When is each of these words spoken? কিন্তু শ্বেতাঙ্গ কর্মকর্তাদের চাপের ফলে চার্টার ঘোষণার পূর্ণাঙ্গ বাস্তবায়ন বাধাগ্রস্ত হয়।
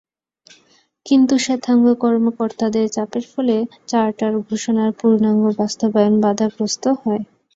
কিন্তু 1.05 1.33
শ্বেতাঙ্গ 1.37 1.85
কর্মকর্তাদের 2.03 2.85
চাপের 2.95 3.25
ফলে 3.31 3.55
চার্টার 3.87 4.33
ঘোষণার 4.45 4.91
পূর্ণাঙ্গ 4.99 5.43
বাস্তবায়ন 5.59 6.13
বাধাগ্রস্ত 6.25 6.83
হয়। 7.01 7.23